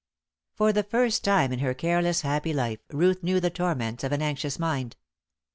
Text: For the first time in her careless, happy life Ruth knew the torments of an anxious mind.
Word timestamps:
For 0.55 0.73
the 0.73 0.81
first 0.81 1.23
time 1.23 1.53
in 1.53 1.59
her 1.59 1.75
careless, 1.75 2.21
happy 2.21 2.55
life 2.55 2.79
Ruth 2.89 3.21
knew 3.21 3.39
the 3.39 3.51
torments 3.51 4.03
of 4.03 4.11
an 4.11 4.23
anxious 4.23 4.57
mind. 4.57 4.95